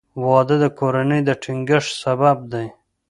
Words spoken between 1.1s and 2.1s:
د ټینګښت